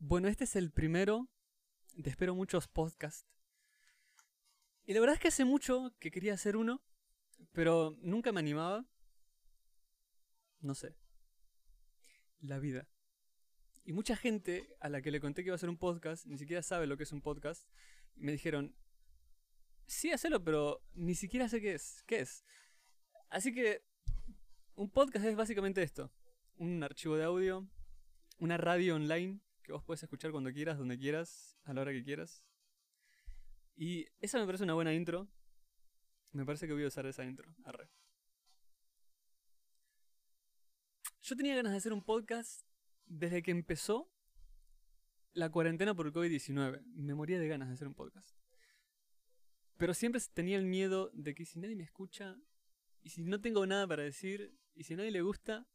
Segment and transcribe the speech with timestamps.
[0.00, 1.28] Bueno, este es el primero
[1.94, 3.26] de espero muchos podcasts.
[4.86, 6.84] Y la verdad es que hace mucho que quería hacer uno,
[7.52, 8.86] pero nunca me animaba.
[10.60, 10.94] No sé.
[12.38, 12.88] La vida.
[13.84, 16.38] Y mucha gente a la que le conté que iba a hacer un podcast, ni
[16.38, 17.68] siquiera sabe lo que es un podcast.
[18.14, 18.76] Me dijeron,
[19.88, 22.04] sí, hacelo, pero ni siquiera sé qué es.
[22.06, 22.44] ¿Qué es?
[23.30, 23.82] Así que
[24.76, 26.12] un podcast es básicamente esto.
[26.54, 27.68] Un archivo de audio,
[28.38, 32.02] una radio online que vos puedes escuchar cuando quieras, donde quieras, a la hora que
[32.02, 32.42] quieras.
[33.76, 35.28] Y esa me parece una buena intro.
[36.32, 37.54] Me parece que voy a usar esa intro.
[37.64, 37.90] Arre.
[41.20, 42.66] Yo tenía ganas de hacer un podcast
[43.04, 44.10] desde que empezó
[45.34, 46.82] la cuarentena por el COVID-19.
[46.86, 48.38] Me moría de ganas de hacer un podcast.
[49.76, 52.38] Pero siempre tenía el miedo de que si nadie me escucha,
[53.02, 55.68] y si no tengo nada para decir, y si a nadie le gusta...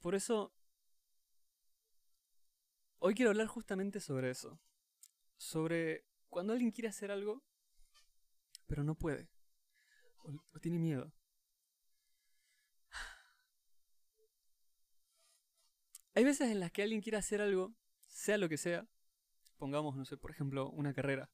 [0.00, 0.54] Por eso
[3.02, 4.60] Hoy quiero hablar justamente sobre eso.
[5.38, 7.42] Sobre cuando alguien quiere hacer algo,
[8.66, 9.30] pero no puede.
[10.18, 11.10] O, tiene miedo.
[16.14, 17.74] Hay veces en las que alguien quiere hacer algo,
[18.06, 18.86] sea lo que sea.
[19.56, 21.30] Pongamos, no sé, por ejemplo, una carrera.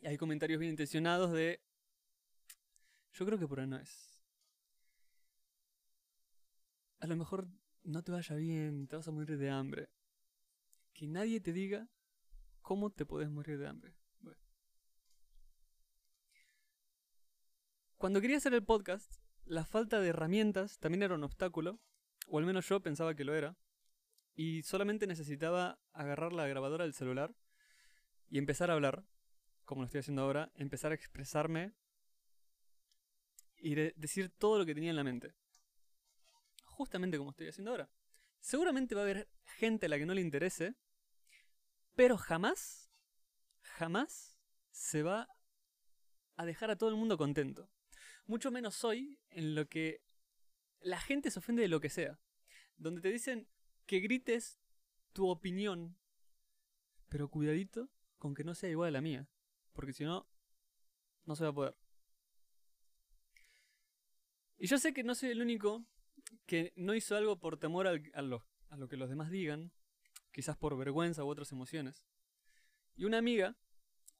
[0.00, 1.62] Y hay comentarios bien intencionados de...
[3.12, 4.20] Yo creo que por ahí no es.
[6.98, 7.46] A lo mejor
[7.84, 9.88] no te vaya bien, te vas a morir de hambre
[10.98, 11.88] que nadie te diga
[12.60, 13.94] cómo te puedes morir de hambre.
[17.96, 21.80] Cuando quería hacer el podcast, la falta de herramientas también era un obstáculo,
[22.26, 23.56] o al menos yo pensaba que lo era,
[24.34, 27.32] y solamente necesitaba agarrar la grabadora del celular
[28.28, 29.04] y empezar a hablar,
[29.64, 31.74] como lo estoy haciendo ahora, empezar a expresarme
[33.56, 35.36] y decir todo lo que tenía en la mente.
[36.64, 37.88] Justamente como estoy haciendo ahora.
[38.40, 40.76] Seguramente va a haber gente a la que no le interese,
[41.98, 42.92] pero jamás,
[43.60, 44.38] jamás
[44.70, 45.28] se va
[46.36, 47.68] a dejar a todo el mundo contento.
[48.24, 50.00] Mucho menos hoy en lo que
[50.78, 52.20] la gente se ofende de lo que sea.
[52.76, 53.48] Donde te dicen
[53.84, 54.60] que grites
[55.12, 55.98] tu opinión,
[57.08, 59.28] pero cuidadito con que no sea igual a la mía.
[59.72, 60.28] Porque si no,
[61.24, 61.76] no se va a poder.
[64.56, 65.84] Y yo sé que no soy el único
[66.46, 69.72] que no hizo algo por temor a, lo, a lo que los demás digan,
[70.32, 72.06] quizás por vergüenza u otras emociones.
[72.96, 73.56] Y una amiga,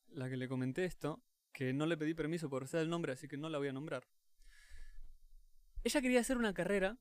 [0.08, 3.28] la que le comenté esto, que no le pedí permiso por ser el nombre, así
[3.28, 4.06] que no la voy a nombrar.
[5.84, 6.98] Ella quería hacer una carrera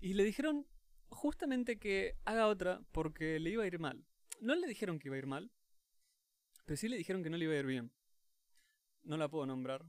[0.00, 0.66] y le dijeron
[1.10, 4.04] justamente que haga otra porque le iba a ir mal.
[4.40, 5.50] No le dijeron que iba a ir mal,
[6.64, 7.92] pero sí le dijeron que no le iba a ir bien.
[9.02, 9.84] No la puedo nombrar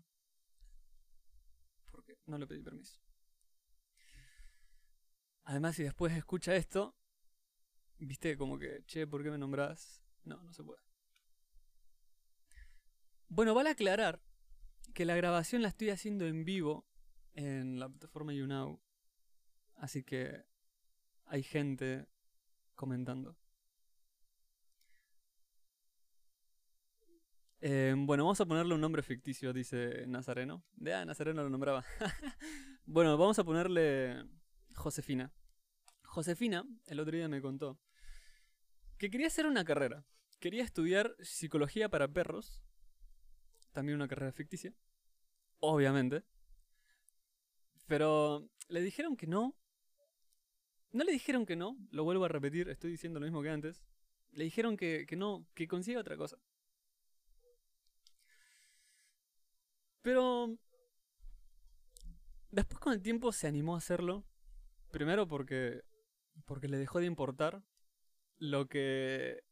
[1.91, 2.99] porque no le pedí permiso.
[5.43, 6.95] Además, si después escucha esto,
[7.99, 10.01] Viste, como que, che, ¿por qué me nombrás?
[10.23, 10.79] No, no se puede.
[13.27, 14.21] Bueno, vale aclarar
[14.93, 16.87] que la grabación la estoy haciendo en vivo
[17.33, 18.81] en la plataforma YouNow.
[19.75, 20.45] Así que
[21.25, 22.07] hay gente
[22.75, 23.37] comentando.
[27.61, 30.63] Eh, bueno, vamos a ponerle un nombre ficticio, dice Nazareno.
[30.73, 31.83] De ah, Nazareno lo nombraba.
[32.85, 34.23] bueno, vamos a ponerle
[34.73, 35.33] Josefina.
[36.03, 37.77] Josefina, el otro día me contó
[38.99, 40.05] que quería hacer una carrera.
[40.39, 42.61] Quería estudiar psicología para perros.
[43.71, 44.73] También una carrera ficticia.
[45.59, 46.23] Obviamente.
[47.87, 49.55] Pero le dijeron que no.
[50.91, 53.83] No le dijeron que no, lo vuelvo a repetir, estoy diciendo lo mismo que antes.
[54.31, 56.37] Le dijeron que, que no, que consiga otra cosa.
[60.01, 60.57] Pero
[62.49, 64.25] después con el tiempo se animó a hacerlo.
[64.91, 65.83] Primero porque
[66.45, 67.63] porque le dejó de importar
[68.39, 69.43] lo que,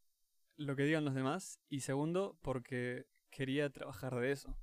[0.55, 1.59] lo que digan los demás.
[1.69, 4.57] Y segundo, porque quería trabajar de eso.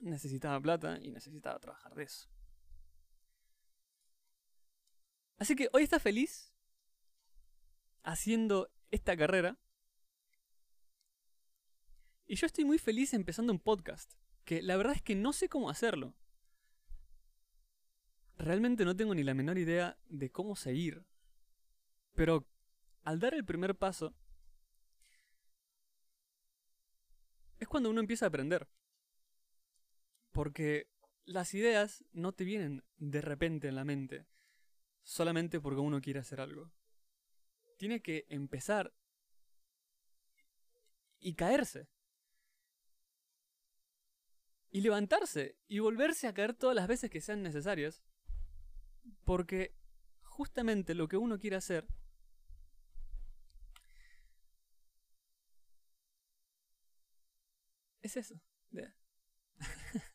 [0.00, 2.28] Necesitaba plata y necesitaba trabajar de eso.
[5.38, 6.54] Así que hoy está feliz
[8.02, 9.58] haciendo esta carrera.
[12.26, 14.12] Y yo estoy muy feliz empezando un podcast.
[14.44, 16.14] Que la verdad es que no sé cómo hacerlo.
[18.36, 21.04] Realmente no tengo ni la menor idea de cómo seguir.
[22.14, 22.46] Pero
[23.04, 24.14] al dar el primer paso,
[27.58, 28.68] es cuando uno empieza a aprender.
[30.32, 30.88] Porque
[31.24, 34.26] las ideas no te vienen de repente en la mente,
[35.02, 36.70] solamente porque uno quiere hacer algo.
[37.76, 38.94] Tiene que empezar
[41.18, 41.88] y caerse.
[44.72, 48.02] Y levantarse y volverse a caer todas las veces que sean necesarias.
[49.24, 49.74] Porque
[50.22, 51.88] justamente lo que uno quiere hacer
[58.10, 58.40] es eso.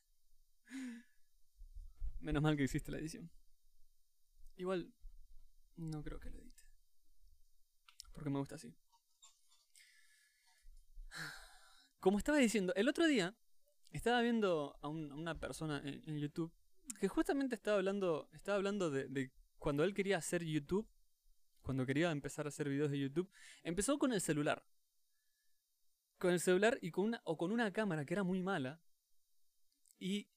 [2.20, 3.32] Menos mal que hiciste la edición.
[4.58, 4.94] Igual,
[5.78, 6.64] no creo que lo edite.
[8.14, 8.76] Porque me gusta así.
[12.00, 13.36] Como estaba diciendo, el otro día
[13.92, 16.54] estaba viendo a, una persona en, YouTube
[17.00, 20.88] que justamente estaba hablando, estaba hablando de, cuando él quería hacer YouTube,
[21.62, 23.30] cuando quería empezar a hacer videos de YouTube,
[23.64, 24.64] empezó con el celular.
[26.18, 28.82] Con el celular y con una, o con una cámara que era muy mala.
[30.00, 30.30] Y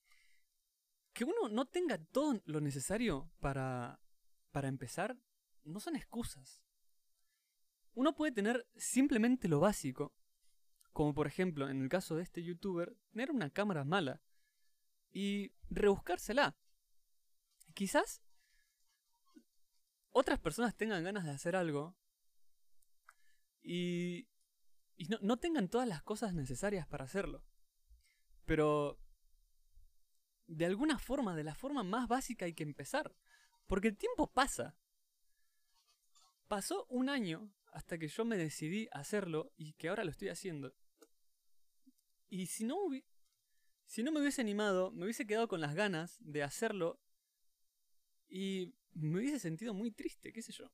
[1.13, 4.01] que uno no tenga todo lo necesario para,
[4.53, 5.17] para empezar,
[5.65, 6.63] no son excusas.
[7.95, 10.15] Uno puede tener simplemente lo básico,
[10.93, 14.23] como por ejemplo en el caso de este youtuber, tener una cámara mala
[15.11, 16.57] y rebuscársela.
[17.75, 18.23] Quizás
[20.11, 21.97] otras personas tengan ganas de hacer algo
[23.63, 24.29] y,
[24.99, 27.43] y no, no tengan todas las cosas necesarias para hacerlo.
[28.45, 29.01] Pero
[30.49, 33.15] de alguna forma, de la forma más básica hay que empezar.
[33.67, 34.77] Porque el tiempo pasa.
[36.49, 40.29] Pasó un año hasta que yo me decidí a hacerlo y que ahora lo estoy
[40.29, 40.75] haciendo.
[42.29, 42.77] Y si no,
[43.85, 47.01] si no me hubiese animado, me hubiese quedado con las ganas de hacerlo
[48.29, 50.73] y me hubiese sentido muy triste, qué sé yo.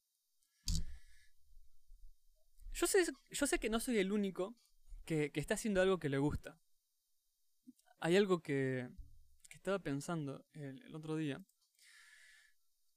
[2.75, 4.57] Yo sé, yo sé que no soy el único
[5.05, 6.59] que, que está haciendo algo que le gusta.
[8.01, 8.91] Hay algo que,
[9.49, 11.41] que estaba pensando el, otro día.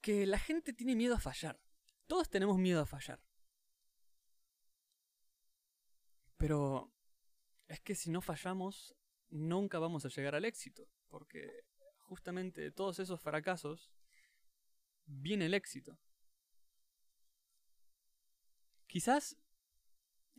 [0.01, 1.59] Que la gente tiene miedo a fallar.
[2.07, 3.21] Todos tenemos miedo a fallar.
[6.37, 6.91] Pero
[7.67, 8.95] es que si no fallamos,
[9.29, 10.89] nunca vamos a llegar al éxito.
[11.09, 11.65] Porque
[11.99, 13.91] justamente de todos esos fracasos
[15.05, 15.99] viene el éxito.
[18.87, 19.37] Quizás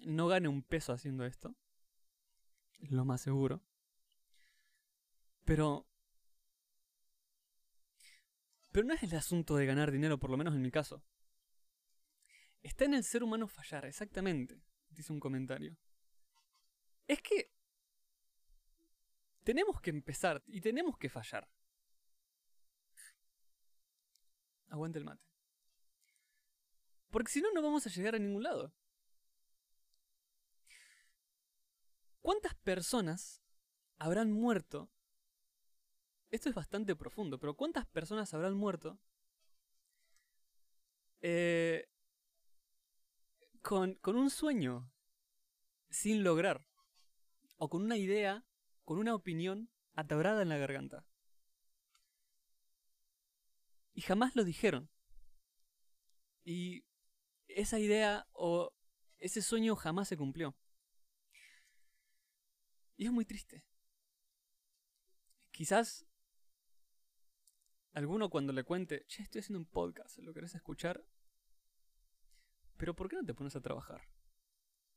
[0.07, 1.55] no gane un peso haciendo esto.
[2.91, 3.63] Lo más seguro.
[5.45, 5.89] Pero
[8.71, 11.03] pero no es el asunto de ganar dinero, por lo menos en mi caso.
[12.63, 15.77] Está en el ser humano fallar, exactamente, dice un comentario.
[17.07, 17.51] Es que
[19.43, 21.49] tenemos que empezar y tenemos que fallar.
[24.69, 25.25] Aguante el mate.
[27.11, 28.75] Porque si no, no vamos a llegar a ningún lado.
[32.29, 33.41] ¿Cuántas personas
[33.97, 34.91] habrán muerto
[36.31, 38.99] esto es bastante profundo, pero ¿cuántas personas habrán muerto
[41.23, 41.89] eh,
[43.63, 44.93] con, con un sueño
[45.89, 46.67] sin lograr?
[47.57, 48.45] O con una idea,
[48.85, 51.07] con una opinión atabrada en la garganta.
[53.95, 54.91] Y jamás lo dijeron.
[56.45, 56.85] Y
[57.47, 58.75] esa idea o
[59.17, 60.55] ese sueño jamás se cumplió.
[62.99, 63.65] Y es muy triste.
[65.53, 66.05] Quizás
[67.93, 71.05] alguno cuando le cuente, che, estoy haciendo un podcast, ¿lo querés escuchar?
[72.77, 74.03] Pero ¿por qué no te pones a trabajar?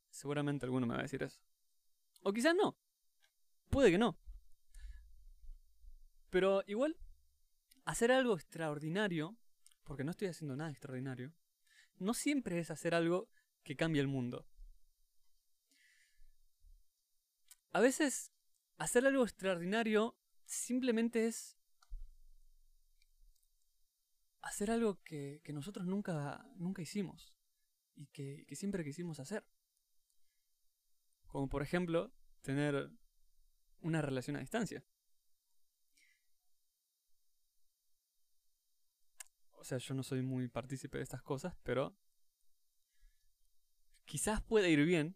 [0.09, 1.39] Seguramente alguno me va a decir eso.
[2.21, 2.75] O quizás no.
[3.69, 4.19] Puede que no.
[6.31, 6.97] Pero igual,
[7.85, 9.37] hacer algo extraordinario,
[9.83, 11.33] porque no estoy haciendo nada extraordinario,
[11.97, 13.29] no siempre es hacer algo
[13.63, 14.47] que cambie el mundo.
[17.71, 18.31] A veces,
[18.77, 21.57] hacer algo extraordinario simplemente es
[24.41, 27.33] hacer algo que, nosotros nunca, nunca hicimos
[27.95, 29.45] y que, que siempre quisimos hacer.
[31.27, 32.11] Como por ejemplo,
[32.41, 32.91] tener
[33.79, 34.83] una relación a distancia.
[39.53, 41.95] O sea, yo no soy muy partícipe de estas cosas, pero
[44.05, 45.15] quizás pueda ir bien.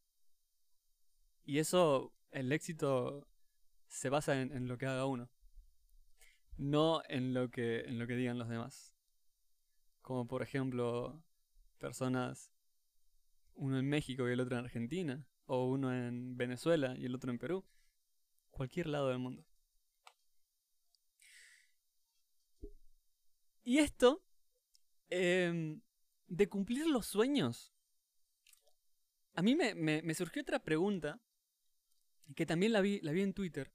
[1.44, 3.27] Y eso, el éxito
[3.88, 5.30] se basa en, lo que haga uno.
[6.58, 8.96] No en lo que, en lo que digan los demás
[10.06, 11.24] como por ejemplo
[11.80, 12.51] personas,
[13.56, 17.32] uno en México y el otro en Argentina, o uno en Venezuela y el otro
[17.32, 17.65] en Perú,
[18.51, 19.44] cualquier lado del mundo.
[23.63, 24.24] Y esto,
[25.10, 25.82] em,
[26.27, 27.74] de cumplir los sueños,
[29.34, 31.20] a mí me, me, surgió otra pregunta,
[32.36, 33.72] que también la vi, la vi en Twitter.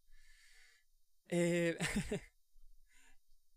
[1.29, 1.77] Eh,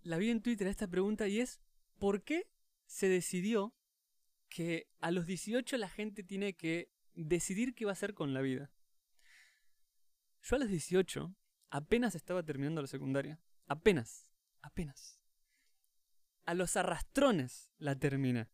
[0.04, 1.62] la vi en Twitter esta pregunta y es,
[1.98, 2.50] ¿por qué
[2.86, 3.74] se decidió
[4.50, 8.42] que a los 18 la gente tiene que decidir qué va a hacer con la
[8.42, 8.72] vida.
[10.42, 11.36] Yo a los 18
[11.70, 13.40] apenas estaba terminando la secundaria.
[13.66, 14.30] Apenas,
[14.62, 15.20] apenas.
[16.46, 18.50] a los arrastrones la terminé.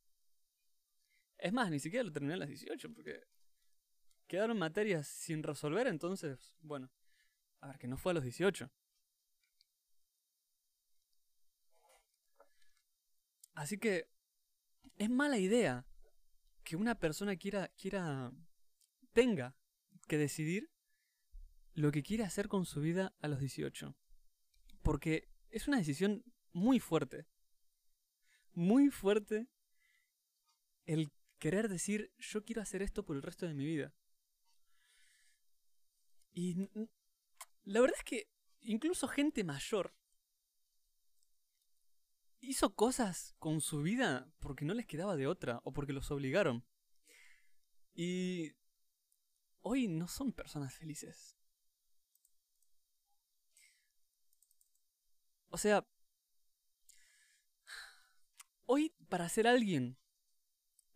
[1.38, 3.24] Es más, ni siquiera lo terminé a las 18 porque
[4.30, 6.92] quedaron materias sin resolver, entonces, bueno,
[7.62, 8.72] a ver, que no fue a los 18.
[13.56, 14.08] Así que
[14.98, 15.86] es mala idea
[16.64, 18.32] que una persona quiera, quiera,
[19.14, 19.58] tenga
[20.08, 20.72] que decidir
[21.74, 23.96] lo que quiere hacer con su vida a los 18.
[24.84, 27.26] Porque es una decisión muy fuerte.
[28.54, 29.48] Muy fuerte
[30.86, 33.92] el querer decir, yo quiero hacer esto por el resto de mi vida.
[36.34, 36.70] Y
[37.64, 38.30] la verdad es que
[38.62, 39.96] incluso gente mayor
[42.42, 46.66] hizo cosas con su vida porque no les quedaba de otra o porque los obligaron.
[47.94, 48.54] Y
[49.62, 51.36] hoy no son personas felices.
[55.50, 55.86] O sea,
[58.66, 59.98] hoy para ser alguien,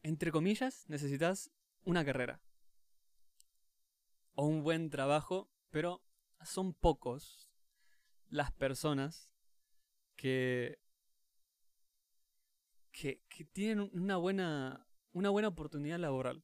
[0.04, 1.52] entre comillas, necesitas
[1.84, 2.40] una carrera.
[4.34, 6.04] O un buen trabajo, pero
[6.44, 7.52] son pocos
[8.30, 9.30] las personas
[10.16, 10.80] que,
[12.92, 13.22] que,
[13.52, 16.44] tienen una buena, una buena oportunidad laboral.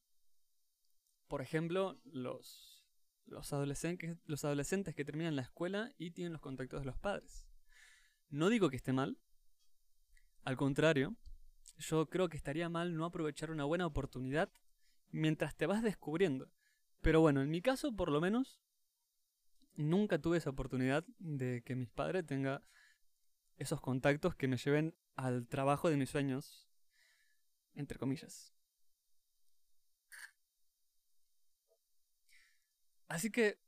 [1.28, 2.86] Por ejemplo, los,
[3.26, 7.48] los, adolescentes, los adolescentes que terminan la escuela y tienen los contactos de los padres.
[8.30, 9.18] No digo que esté mal,
[10.44, 11.16] al contrario,
[11.78, 14.52] yo creo que estaría mal no aprovechar una buena oportunidad
[15.12, 16.52] mientras te vas descubriendo.
[17.02, 18.60] Pero bueno, en mi caso, por lo menos,
[19.76, 22.62] nunca tuve esa oportunidad de que mis padres tengan
[23.58, 26.70] esos contactos que me lleven al trabajo de mis sueños,
[27.76, 28.54] entre comillas.
[33.08, 33.60] Así que,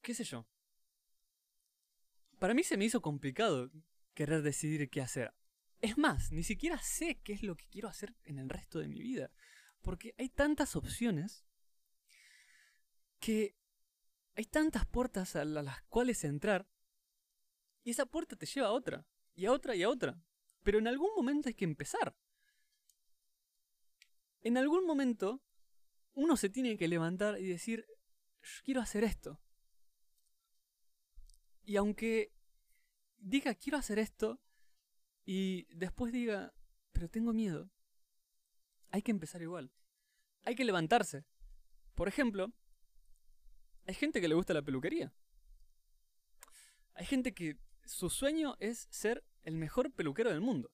[0.00, 0.46] qué sé yo.
[2.38, 3.70] Para mí se me hizo complicado
[4.14, 5.34] querer decidir qué hacer.
[5.80, 8.88] Es más, ni siquiera sé qué es lo que quiero hacer en el resto de
[8.88, 9.30] mi vida.
[9.82, 11.44] Porque hay tantas opciones
[13.18, 13.56] que
[14.34, 16.66] hay tantas puertas a las cuales entrar
[17.84, 20.22] y esa puerta te lleva a otra, y a otra y a otra.
[20.62, 22.16] Pero en algún momento hay que empezar.
[24.40, 25.42] En algún momento
[26.14, 27.86] uno se tiene que levantar y decir,
[28.40, 29.40] yo quiero hacer esto.
[31.64, 32.32] Y aunque
[33.18, 34.40] diga quiero hacer esto
[35.24, 36.52] y después diga,
[36.92, 37.70] pero tengo miedo,
[38.92, 39.72] hay que empezar igual.
[40.44, 41.24] Hay que levantarse.
[41.94, 42.52] Por ejemplo,
[43.86, 45.12] hay gente que le gusta la peluquería.
[46.94, 50.70] Hay gente que su sueño es ser el mejor peluquero del mundo.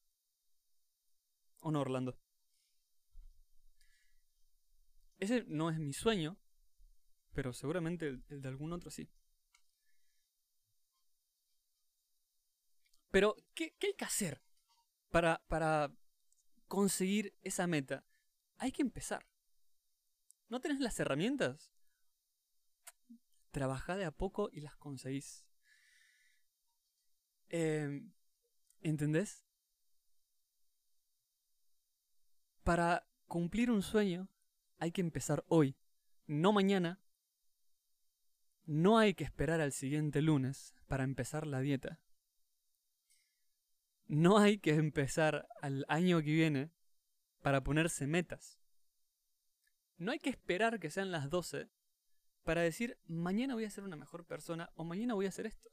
[1.60, 2.18] ¿O no, Orlando?
[5.18, 6.36] Ese no es mi sueño,
[7.32, 9.08] pero seguramente el, de algún otro sí.
[13.10, 14.42] Pero, ¿qué, hay que hacer
[15.10, 15.90] para, para
[16.68, 18.04] conseguir esa meta?
[18.58, 19.26] Hay que empezar.
[20.48, 21.72] ¿No tenés las herramientas?
[23.50, 25.46] Trabajá de a poco y las conseguís.
[27.48, 28.12] Em,
[28.80, 29.44] ¿Entendés?
[32.62, 34.28] Para cumplir un sueño
[34.78, 35.76] hay que empezar hoy,
[36.26, 37.00] no mañana.
[38.64, 42.00] No hay que esperar al siguiente lunes para empezar la dieta.
[44.06, 46.70] No hay que empezar al año que viene
[47.40, 48.58] para ponerse metas.
[49.96, 51.68] No hay que esperar que sean las 12
[52.44, 55.70] para decir, mañana voy a ser una mejor persona o mañana voy a hacer esto.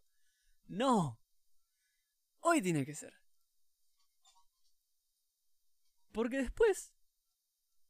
[0.68, 1.20] No.
[2.40, 3.14] Hoy tiene que ser.
[6.12, 6.94] Porque después,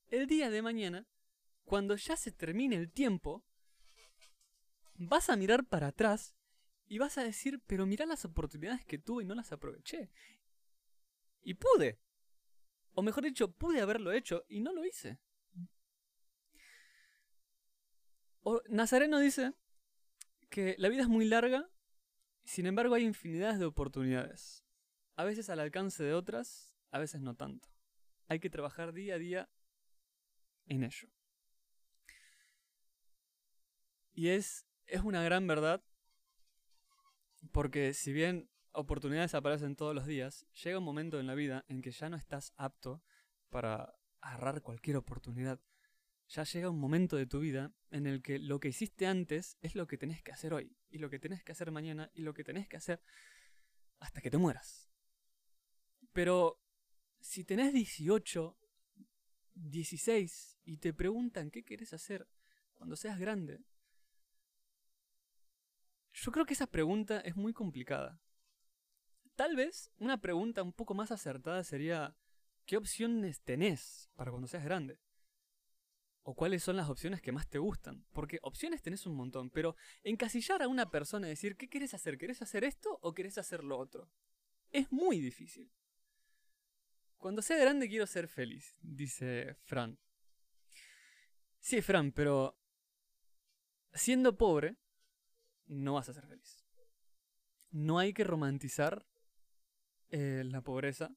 [0.07, 1.07] el día de mañana,
[1.63, 3.45] cuando ya se termine el tiempo,
[4.95, 6.35] vas a mirar para atrás
[6.87, 10.11] y vas a decir, pero mira las oportunidades que tuve y no las aproveché.
[11.41, 11.99] Y pude.
[12.95, 15.19] O mejor dicho, pude haberlo hecho y no lo hice.
[18.69, 19.53] Nazareno dice
[20.49, 21.69] que la vida es muy larga,
[22.43, 24.63] sin embargo hay infinidades de oportunidades.
[25.15, 27.69] A veces al alcance de otras, a veces no tanto.
[28.27, 29.49] Hay que trabajar día a día
[30.67, 31.09] en ello.
[34.13, 35.83] Y es, es una gran verdad
[37.51, 41.81] porque si bien oportunidades aparecen todos los días, llega un momento en la vida en
[41.81, 43.03] que ya no estás apto
[43.49, 45.59] para agarrar cualquier oportunidad.
[46.27, 49.75] Ya llega un momento de tu vida en el que lo que hiciste antes es
[49.75, 52.33] lo que tenés que hacer hoy, y lo que tenés que hacer mañana, y lo
[52.33, 53.01] que tenés que hacer
[53.99, 54.89] hasta que te mueras.
[56.13, 56.61] Pero
[57.19, 58.57] si tenés 18,
[59.53, 62.27] 16 y te preguntan qué querés hacer
[62.73, 63.63] cuando seas grande,
[66.13, 68.21] yo creo que esa pregunta es muy complicada.
[69.35, 72.15] Tal vez una pregunta un poco más acertada sería,
[72.65, 74.99] ¿qué opciones tenés para cuando seas grande?
[76.23, 78.05] ¿O cuáles son las opciones que más te gustan?
[78.13, 82.17] Porque opciones tenés un montón, pero encasillar a una persona y decir, ¿qué querés hacer?
[82.17, 84.09] ¿Querés hacer esto o querés hacer lo otro?
[84.71, 85.69] Es muy difícil.
[87.17, 89.99] Cuando sea grande quiero ser feliz, dice Fran.
[91.59, 92.57] Sí, Fran, pero
[93.93, 94.77] siendo pobre,
[95.67, 96.65] no vas a ser feliz.
[97.71, 99.05] No hay que romantizar
[100.17, 101.13] eh, la pobreza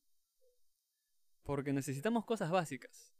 [1.45, 3.15] porque necesitamos cosas básicas.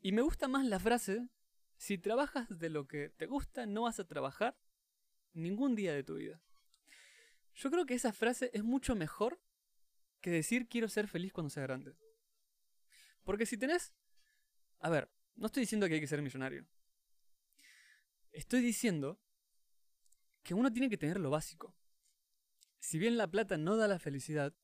[0.00, 1.28] Y me gusta más la frase,
[1.76, 4.58] si trabajas de lo que te gusta, no vas a trabajar
[5.34, 6.42] ningún día de tu vida.
[7.54, 9.40] Yo creo que esa frase es mucho mejor
[10.20, 11.94] que decir quiero ser feliz cuando sea grande.
[13.22, 13.94] Porque si tenés...
[14.80, 16.66] A ver, no estoy diciendo que hay que ser millonario.
[18.32, 19.20] Estoy diciendo
[20.42, 21.79] que uno tiene que tener lo básico.
[22.80, 24.54] Si bien la plata no da la felicidad,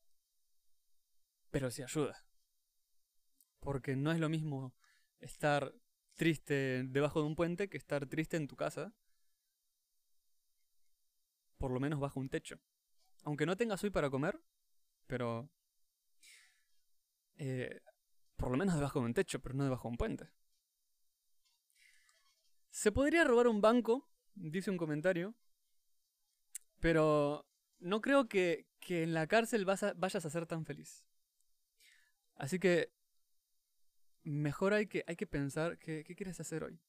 [1.51, 2.25] pero sí ayuda.
[3.59, 4.75] Porque no es lo mismo
[5.19, 5.73] estar
[6.15, 8.93] triste debajo de un puente que estar triste en tu casa.
[11.57, 12.59] Por lo menos bajo un techo.
[13.23, 14.41] Aunque no tengas hoy para comer,
[15.05, 15.49] pero...
[17.35, 17.81] Eh,
[18.35, 20.29] por lo menos debajo de un techo, pero no debajo de un puente.
[22.69, 25.35] Se podría robar un banco, dice un comentario,
[26.79, 27.46] pero
[27.79, 31.05] no creo que, que en la cárcel vayas a ser tan feliz.
[32.35, 32.91] Así que
[34.23, 36.79] mejor hay que, hay que pensar qué, qué quieres hacer hoy.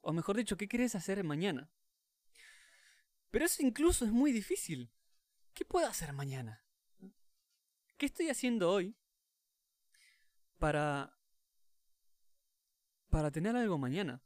[0.00, 1.70] O mejor dicho, qué quieres hacer mañana.
[3.30, 4.92] Pero eso incluso es muy difícil.
[5.54, 6.64] ¿Qué puedo hacer mañana?
[7.96, 8.96] ¿Qué estoy haciendo hoy
[10.58, 11.16] para
[13.08, 14.22] para tener algo mañana?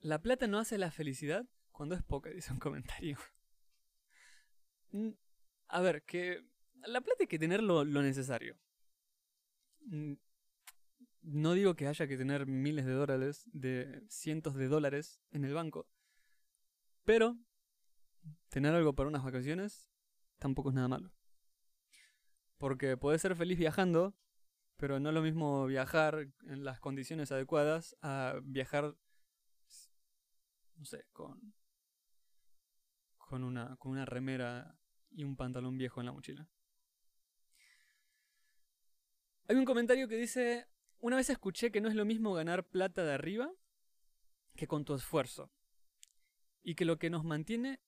[0.00, 3.16] La plata no hace la felicidad cuando es poca, dice un comentario.
[4.90, 5.10] Mm,
[5.68, 6.44] a ver, que
[6.86, 8.58] la plata hay que tener lo, necesario.
[9.82, 10.14] Mm,
[11.22, 15.54] no digo que haya que tener miles de dólares, de cientos de dólares en el
[15.54, 15.86] banco.
[17.04, 17.38] Pero
[18.48, 19.88] tener algo para unas vacaciones
[20.40, 21.12] tampoco es nada malo.
[22.56, 24.16] Porque puedes ser feliz viajando,
[24.78, 28.96] pero no es lo mismo viajar en las condiciones adecuadas a viajar
[30.78, 31.54] no sé, con,
[33.28, 34.78] con, una, con una remera
[35.10, 36.48] y un pantalón viejo en la mochila.
[39.46, 40.66] Hay un comentario que dice,
[40.98, 43.52] una vez escuché que no es lo mismo ganar plata de arriba
[44.56, 45.52] que con tu esfuerzo.
[46.62, 47.80] Y que lo que nos mantiene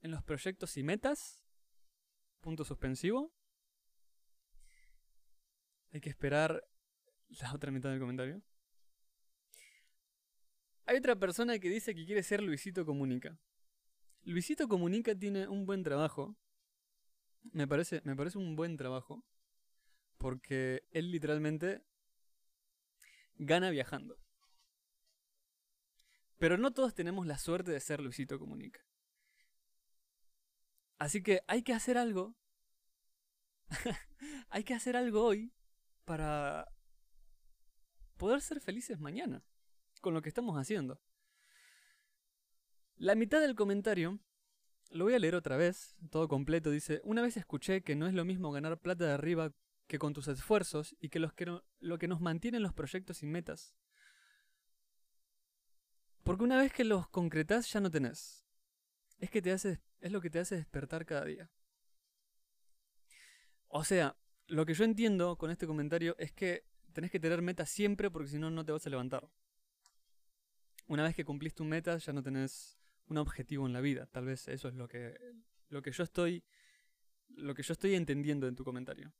[0.00, 1.44] en los proyectos y metas,
[2.40, 3.34] punto suspensivo,
[5.92, 6.66] hay que esperar
[7.28, 8.42] la otra mitad del comentario.
[10.86, 13.38] Hay otra persona que dice que quiere ser Luisito Comunica.
[14.26, 16.36] Luisito Comunica tiene un buen trabajo.
[17.52, 19.24] Me parece, me parece un buen trabajo.
[20.18, 21.84] Porque él literalmente
[23.36, 24.18] gana viajando.
[26.38, 28.80] Pero no todos tenemos la suerte de ser Luisito Comunica.
[30.98, 32.34] Así que hay que hacer algo.
[34.48, 35.52] hay que hacer algo hoy
[36.04, 36.68] para
[38.16, 39.44] poder ser felices mañana
[40.00, 41.00] con lo que estamos haciendo.
[42.96, 44.18] La mitad del comentario,
[44.90, 48.14] lo voy a leer otra vez, todo completo, dice, una vez escuché que no es
[48.14, 49.52] lo mismo ganar plata de arriba
[49.86, 53.76] que con tus esfuerzos y que, lo que nos mantiene en los proyectos y metas.
[56.24, 58.44] Porque una vez que los concretas ya no tenés.
[59.18, 61.50] Es, que te hace, es lo que te hace despertar cada día.
[63.68, 67.68] O sea, lo que yo entiendo con este comentario es que tenés que tener metas
[67.68, 69.28] siempre porque si no, no te vas a levantar
[70.88, 72.75] una vez que cumplís tu meta ya no tenés
[73.06, 74.06] un objetivo en la vida.
[74.06, 75.18] Tal vez eso es lo que,
[75.68, 76.44] lo que yo estoy
[77.28, 79.12] lo que yo estoy entendiendo en tu comentario.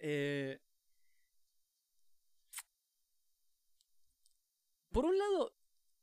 [0.00, 0.60] Eh,
[4.90, 5.56] por un lado,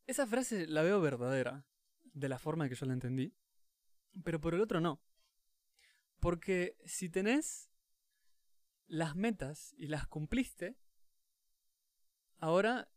[0.07, 1.65] esa frase la veo verdadera,
[2.13, 3.33] de la forma que yo la entendí,
[4.23, 5.01] pero por el otro no.
[6.19, 7.69] Porque si tenés
[8.87, 10.77] las metas y las cumpliste,
[12.37, 12.91] ahora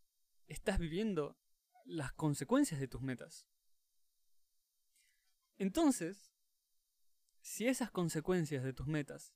[0.46, 1.38] estás viviendo
[1.84, 3.46] las consecuencias de tus metas.
[5.56, 6.32] Entonces,
[7.40, 9.32] si esas consecuencias de tus metas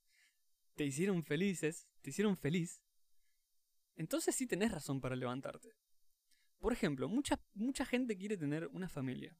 [0.75, 2.81] te hicieron felices, te hicieron feliz,
[3.95, 5.75] entonces sí tenés razón para levantarte.
[6.59, 9.37] Por ejemplo, mucha, mucha gente quiere tener una familia.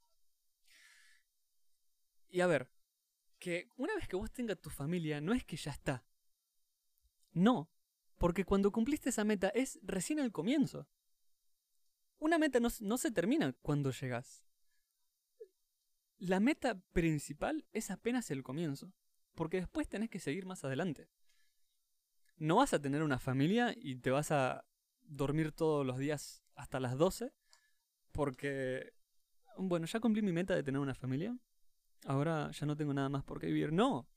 [2.29, 2.71] Y a ver,
[3.39, 6.05] que una vez que vos tengas tu familia, no es que ya está.
[7.31, 7.71] No,
[8.17, 10.87] porque cuando cumpliste esa meta es recién el comienzo.
[12.19, 14.45] Una meta no, se termina cuando llegas.
[16.17, 18.91] la meta principal es apenas el comienzo,
[19.35, 21.09] porque después tenés que seguir más adelante.
[22.35, 24.65] No vas a tener una familia y te vas a
[25.01, 27.33] dormir todos los días hasta las 12,
[28.11, 28.93] porque,
[29.57, 31.37] bueno, ya cumplí mi meta de tener una familia,
[32.05, 33.71] ahora ya no tengo nada más por qué vivir.
[33.71, 34.07] No.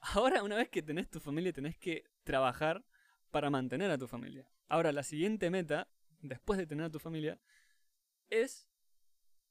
[0.00, 2.84] Ahora, una vez que tenés tu familia, tenés que trabajar
[3.30, 4.46] para mantener a tu familia.
[4.68, 5.88] Ahora, la siguiente meta,
[6.22, 7.38] después de tener a tu familia,
[8.30, 8.66] es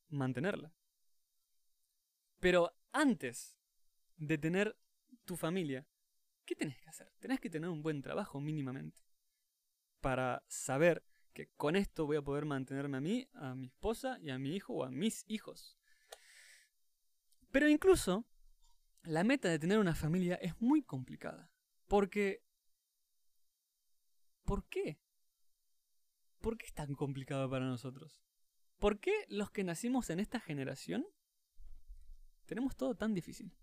[0.10, 0.74] mantenerla.
[2.40, 3.58] Pero antes
[4.18, 4.78] de tener
[5.26, 5.88] tu familia,
[6.46, 7.12] ¿qué tenés que hacer?
[7.20, 9.02] Tenés que tener un buen trabajo mínimamente.
[10.00, 14.32] Para saber que con esto voy a poder mantenerme a mí, a mi esposa y
[14.32, 15.78] a mi hijo o a mis hijos.
[17.52, 18.26] Pero incluso
[19.04, 21.52] la meta de tener una familia es muy complicada.
[21.88, 22.44] Porque...
[24.44, 25.00] ¿Por qué?
[26.42, 28.22] ¿Por qué es tan complicado para nosotros?
[28.80, 31.06] ¿Por qué los que nacimos en esta generación
[32.46, 33.54] tenemos todo tan difícil?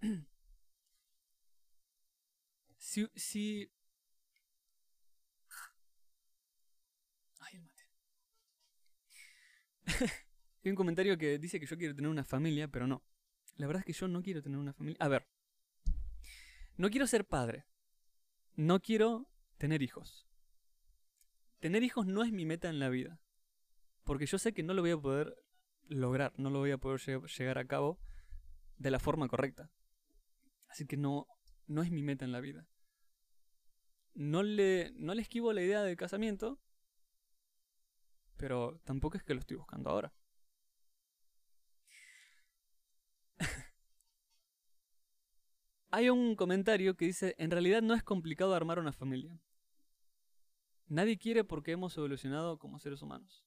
[2.78, 3.70] Si.
[10.64, 13.04] Hay un comentario que dice que yo quiero tener una familia, pero no.
[13.56, 14.96] La verdad es que yo no quiero tener una familia.
[15.00, 15.26] A ver.
[16.76, 17.66] No quiero ser padre.
[18.56, 20.26] No quiero tener hijos.
[21.60, 23.20] Tener hijos no es mi meta en la vida.
[24.04, 25.36] Porque yo sé que no lo voy a poder
[25.88, 28.00] lograr, no lo voy a poder llegar a cabo
[28.78, 29.70] de la forma correcta.
[30.68, 31.26] Así que no,
[31.66, 32.66] no es mi meta en la vida.
[34.14, 36.58] No le, no le esquivo la idea del casamiento,
[38.38, 40.14] pero tampoco es que lo estoy buscando ahora.
[45.90, 49.38] Hay un comentario que dice, en realidad no es complicado armar una familia.
[50.88, 53.44] Nadie quiere porque hemos evolucionado como seres humanos.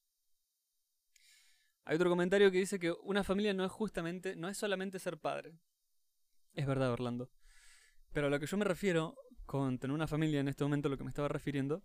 [1.84, 5.18] Hay otro comentario que dice que una familia no es justamente, no es solamente ser
[5.18, 5.58] padre.
[6.54, 7.30] Es verdad, Orlando.
[8.12, 10.96] Pero a lo que yo me refiero con tener una familia en este momento, lo
[10.96, 11.82] que me estaba refiriendo,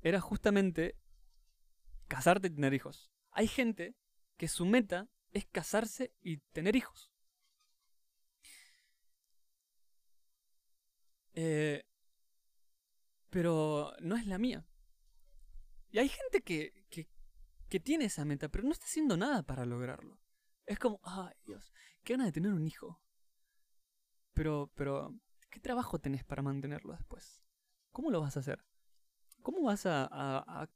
[0.00, 0.96] era justamente
[2.06, 3.10] casarte y tener hijos.
[3.30, 3.94] Hay gente
[4.36, 7.12] que su meta es casarse y tener hijos.
[11.40, 11.84] Eh,
[13.30, 14.66] pero no es la mía.
[15.92, 17.08] Y hay gente que, que,
[17.68, 20.18] que tiene esa meta, pero no está haciendo nada para lograrlo.
[20.66, 21.72] Es como, ay Dios,
[22.02, 23.00] qué gana de tener un hijo.
[24.34, 25.14] Pero, pero,
[25.48, 27.40] ¿qué trabajo tenés para mantenerlo después?
[27.92, 28.64] ¿Cómo lo vas a hacer?
[29.42, 30.68] ¿Cómo vas a, a, a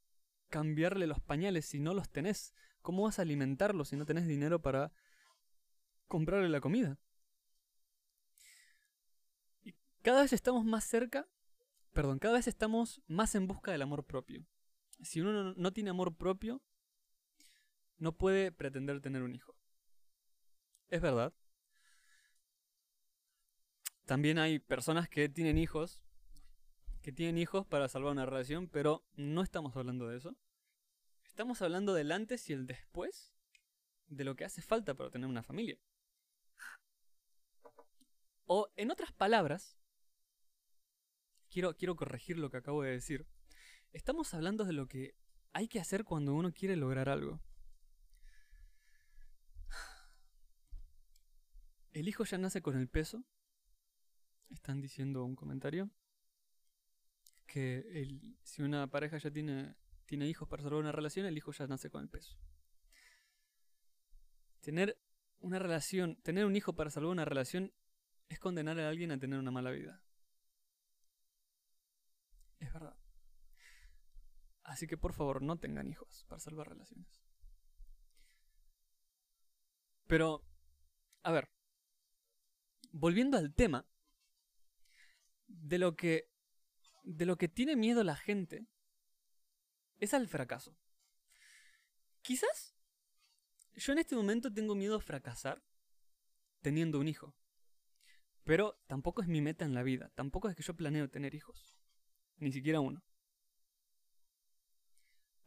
[0.48, 2.55] cambiarle los pañales si no los tenés?
[2.83, 4.92] ¿Cómo vas a alimentarlo si no tenés dinero para
[6.07, 7.01] comprarle la comida?
[10.02, 11.28] Cada vez estamos más cerca,
[11.92, 14.44] perdón, cada vez estamos más en busca del amor propio.
[15.00, 16.60] Si uno no tiene amor propio,
[17.98, 19.56] no puede pretender tener un hijo.
[20.88, 21.32] Es verdad.
[24.04, 26.02] También hay personas que tienen hijos,
[27.00, 30.36] que tienen hijos para salvar una relación, pero no estamos hablando de eso.
[31.24, 33.32] Estamos hablando del antes y el después
[34.08, 35.78] de lo que hace falta para tener una familia.
[38.46, 39.81] O en otras palabras,
[41.52, 43.26] quiero, quiero corregir lo que acabo de decir.
[43.92, 45.14] Estamos hablando de lo que
[45.52, 47.40] hay que hacer cuando uno quiere lograr algo.
[51.92, 53.22] El hijo ya nace con el peso.
[54.48, 55.90] Están diciendo un comentario.
[57.46, 58.08] Que
[58.42, 61.90] si una pareja ya tiene tiene hijos para salvar una relación, el hijo ya nace
[61.90, 62.36] con el peso.
[64.60, 64.98] Tener
[65.38, 67.72] una relación, tener un hijo para salvar una relación
[68.28, 70.02] es condenar a alguien a tener una mala vida.
[72.62, 72.96] Es verdad.
[74.62, 77.20] Así que por favor no tengan hijos para salvar relaciones.
[80.07, 80.44] Pero,
[81.25, 81.51] a ver,
[82.92, 83.85] volviendo al tema
[85.48, 86.31] de lo que
[87.03, 88.68] de lo que tiene miedo la gente
[89.98, 90.79] es al fracaso.
[92.20, 92.77] Quizás
[93.75, 95.64] yo en este momento tengo miedo a fracasar
[96.61, 97.35] teniendo un hijo.
[98.44, 100.12] Pero tampoco es mi meta en la vida.
[100.14, 101.71] Tampoco es que yo planeo tener hijos.
[102.42, 103.02] Ni siquiera uno.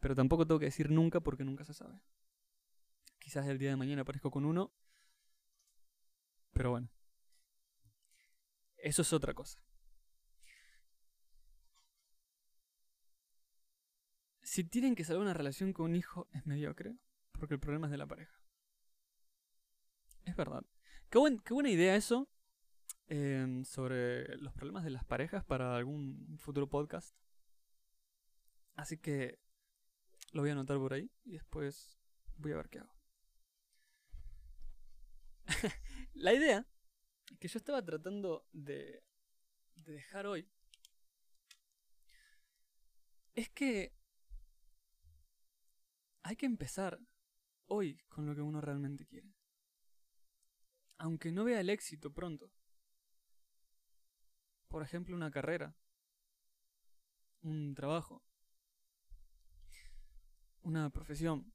[0.00, 2.00] Pero tampoco tengo que decir nunca porque nunca se sabe.
[3.18, 4.72] Quizás el día de mañana aparezco con uno.
[6.52, 6.88] Pero bueno.
[8.78, 9.60] Eso es otra cosa.
[14.42, 16.96] si tienen que salvar una relación con un hijo es mediocre,
[17.32, 18.40] porque el problema es de la pareja.
[20.24, 20.64] Es verdad.
[21.10, 21.18] Qué,
[21.52, 22.28] buena idea eso
[23.08, 27.16] em, sobre los problemas de las parejas para algún futuro podcast.
[28.76, 29.38] Así que
[30.32, 31.98] Lo voy a anotar por ahí y después
[32.36, 32.94] voy a ver qué hago.
[36.14, 36.66] la idea
[37.40, 39.02] que yo estaba tratando de,
[39.76, 40.48] de dejar hoy
[43.34, 43.92] es que
[46.22, 47.00] hay que empezar
[47.66, 49.32] hoy con lo que uno realmente quiere.
[50.98, 52.50] Aunque no vea el éxito pronto.
[54.76, 55.74] Por ejemplo, una carrera,
[57.40, 58.22] un trabajo,
[60.60, 61.50] una profesión.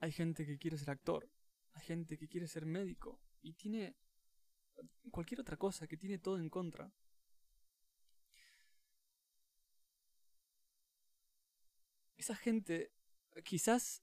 [0.00, 1.30] Hay gente que quiere ser actor,
[1.74, 3.94] hay gente que quiere ser médico y tiene
[5.12, 6.92] cualquier otra cosa que tiene todo en contra.
[12.16, 12.90] Esa gente
[13.44, 14.02] quizás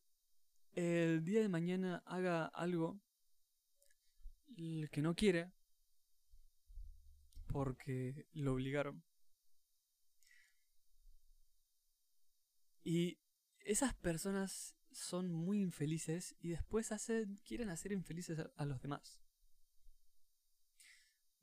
[0.72, 3.02] el día de mañana haga algo
[4.56, 5.52] que no quiere
[7.52, 9.04] porque lo obligaron.
[12.84, 13.20] Y
[13.60, 19.22] esas personas son muy infelices y después hacen, quieren hacer infelices a, los demás.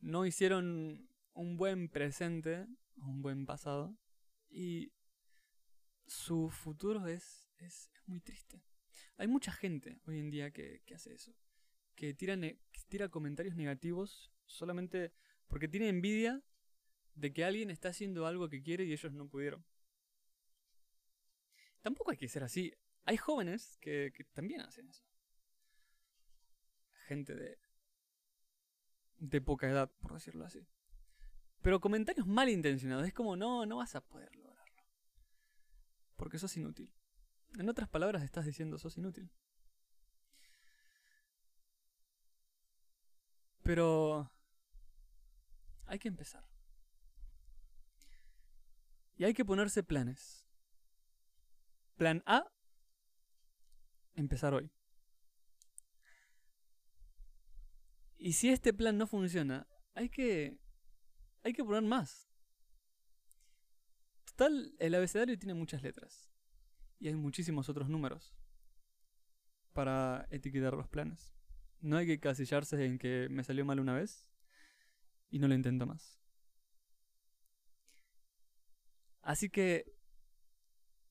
[0.01, 2.67] No hicieron un buen presente,
[2.97, 3.97] un buen pasado,
[4.51, 4.93] y
[6.07, 8.63] su futuro es, es, muy triste.
[9.17, 11.35] Hay mucha gente hoy en día que, hace eso,
[11.95, 15.13] que que tira comentarios negativos solamente
[15.49, 16.43] porque tiene envidia
[17.15, 19.65] de que alguien está haciendo algo que quiere y ellos no pudieron.
[21.83, 22.73] Tampoco hay que ser así.
[23.05, 25.05] Hay jóvenes que, también hacen eso.
[27.07, 27.59] Gente de,
[29.19, 30.67] de poca edad, por decirlo así.
[31.63, 33.07] Pero comentarios malintencionados.
[33.07, 34.83] Es como, no, no vas a poder lograrlo.
[36.17, 36.93] Porque sos inútil.
[37.59, 39.31] En otras palabras, estás diciendo, sos inútil.
[43.63, 44.31] Pero
[45.89, 46.45] hay que empezar.
[49.17, 50.47] Y hay que ponerse planes.
[51.97, 52.45] Plan A,
[54.15, 54.71] empezar hoy.
[58.17, 60.61] Y si este plan no funciona, hay que
[61.43, 62.29] hay que poner más.
[64.25, 66.31] Total, el abecedario tiene muchas letras
[67.01, 68.37] y hay muchísimos otros números
[69.73, 71.35] para etiquetar los planes.
[71.81, 74.28] No hay que casillarse en que me salió mal una vez
[75.31, 76.19] y no lo intento más.
[79.23, 79.93] Así que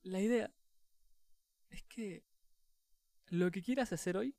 [0.02, 0.54] la idea
[1.70, 2.26] es que
[3.28, 4.36] lo que quieras hacer hoy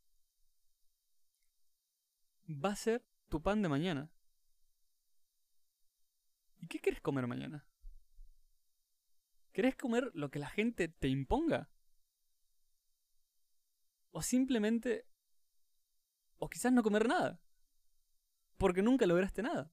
[2.49, 4.11] va a ser tu pan de mañana.
[6.61, 7.67] ¿Y qué quieres comer mañana?
[9.53, 11.71] ¿Querés comer lo que la gente te imponga?
[14.11, 15.07] O simplemente...
[16.39, 17.41] O quizás no comer nada.
[18.59, 19.73] Porque nunca lograste nada.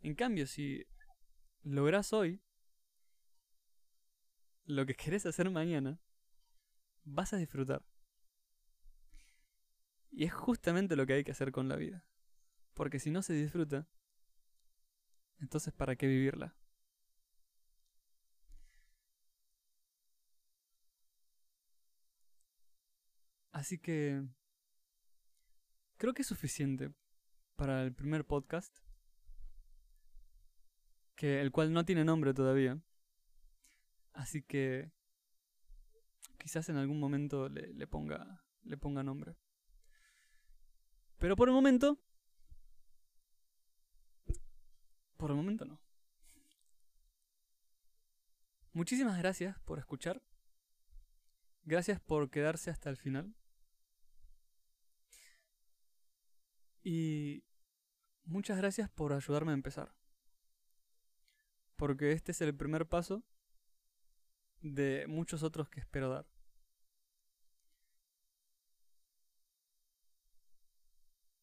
[0.00, 0.86] En cambio, si
[1.62, 2.40] logras hoy
[4.64, 6.00] lo que querés hacer mañana,
[7.04, 7.84] vas a disfrutar.
[10.10, 12.04] Y es justamente lo que hay que hacer con la vida.
[12.74, 13.88] Porque si no se disfruta,
[15.40, 16.56] entonces ¿para qué vivirla?
[23.50, 24.22] Así que
[25.96, 26.92] creo que es suficiente
[27.58, 28.72] para el primer podcast,
[31.16, 32.80] que el cual no tiene nombre todavía.
[34.12, 34.92] Así que
[36.38, 39.34] quizás en algún momento le, ponga, le ponga nombre.
[41.18, 41.98] Pero por el momento...
[45.16, 45.80] Por el momento no.
[48.72, 50.22] Muchísimas gracias por escuchar.
[51.64, 53.34] Gracias por quedarse hasta el final.
[56.84, 57.47] Y
[58.28, 59.92] muchas gracias por ayudarme a empezar.
[61.76, 63.24] Porque este es el primer paso
[64.60, 66.26] de muchos otros que espero dar.